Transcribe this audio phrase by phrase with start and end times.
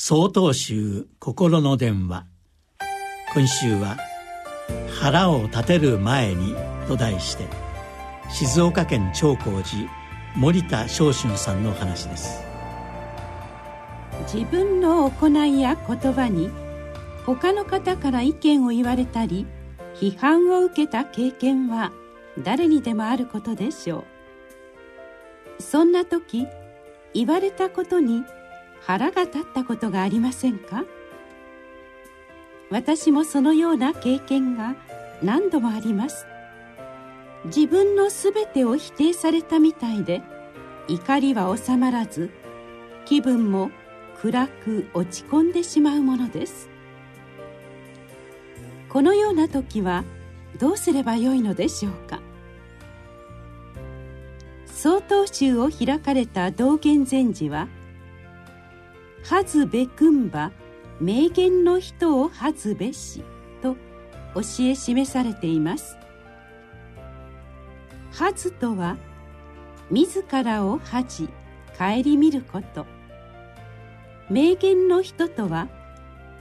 [0.00, 2.24] 総統集心の電話。
[3.34, 3.96] 今週は
[5.00, 6.54] 「腹を立てる前に」
[6.86, 7.48] と題して
[8.30, 9.90] 静岡県長光寺
[10.36, 12.44] 森田昇春さんの話です。
[14.32, 16.48] 自分の行いや言葉に
[17.26, 19.46] 他の方から意見を言われたり
[19.96, 21.90] 批判を受けた経験は
[22.38, 24.04] 誰にでもあることでしょ
[25.58, 25.62] う。
[25.62, 26.46] そんな時
[27.14, 28.22] 言われたことに
[28.80, 30.84] 腹が立ったことがありませんか？
[32.70, 34.76] 私もそのような経験が
[35.22, 36.26] 何度もあります。
[37.46, 40.22] 自分の全てを否定されたみたいで
[40.88, 42.30] 怒りは収まらず
[43.04, 43.70] 気分も
[44.20, 46.68] 暗く落ち込んでしまうものです。
[48.88, 50.04] このような時は
[50.58, 52.20] どうすればよいのでしょうか？
[54.66, 57.68] 曹洞宗を開かれた道元禅師は
[59.24, 60.52] はずべくんば
[61.00, 63.22] 名言の人をはずべし
[63.62, 63.74] と
[64.34, 65.96] 教え示されています。
[68.12, 68.96] はずとは
[69.90, 71.28] 自らを恥じ
[71.78, 72.86] 顧みること。
[74.30, 75.68] 名言の人とは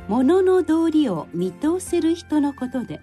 [0.07, 3.01] 物の道理を見通せる人のことで。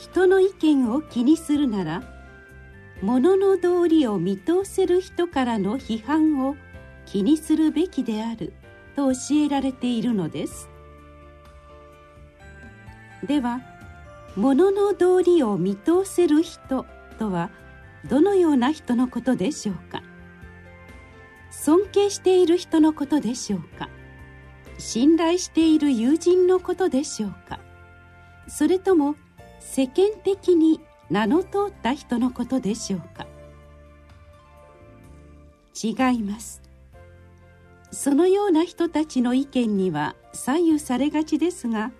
[0.00, 2.02] 人の意見を気にするなら
[3.02, 6.56] 物の道理を見通せる人からの批判を
[7.06, 8.52] 気にするべきである
[8.96, 10.68] と教えられているのです。
[13.26, 13.60] では
[14.36, 16.86] 物の道理を見通せる人
[17.18, 17.50] とは
[18.08, 20.02] どのような人のことでしょうか？
[21.50, 23.88] 尊敬している人のことでしょうか？
[24.78, 27.60] 信頼している友人のことでしょうか？
[28.48, 29.16] それとも
[29.58, 33.26] 世間的に名の通った人のことでしょうか？
[35.82, 36.62] 違います。
[37.92, 41.92] そのような人たちの意見には左右されがちですが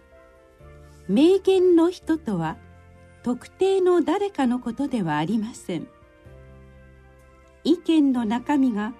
[1.08, 2.56] 名言の人とは
[3.22, 5.88] 特定の誰かのことではありません。
[7.64, 8.94] 意見の中身が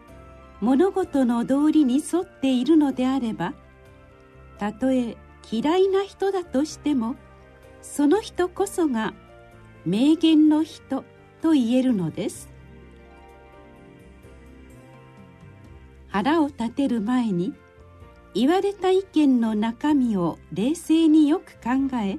[0.61, 3.55] 物事の道理に沿っているのであれば
[4.59, 5.17] たとえ
[5.51, 7.17] 嫌いな人だとしても
[7.81, 9.15] その人こそが
[9.87, 11.05] 名言の人
[11.41, 12.51] と言えるのです。
[16.11, 17.55] 腹を立てる前に
[18.35, 22.19] 言われた意見の中身を冷静によく考え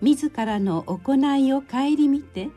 [0.00, 2.50] 自らの行いを顧みて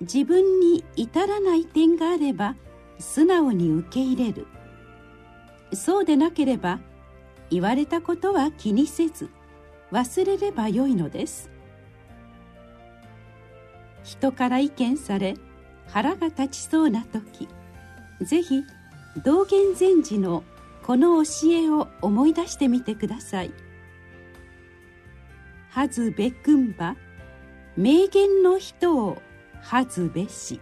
[0.00, 2.56] 自分に至らない点があれば
[2.98, 4.46] 素直に受け入れる。
[5.72, 6.80] そうでなければ
[7.50, 9.30] 言われたことは気にせず
[9.90, 11.50] 忘れればよいのです。
[14.04, 15.36] 人から意見され
[15.88, 17.48] 腹が立ちそうな時
[18.20, 18.62] ぜひ
[19.18, 20.44] 道元禅師の
[20.82, 23.52] この教えを思い出してみてください。
[25.72, 26.96] はずべくんば
[27.78, 29.22] 名言の人を
[29.62, 30.60] はずべし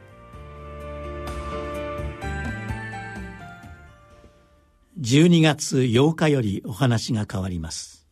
[5.01, 8.07] 12月8日よりお話が変わります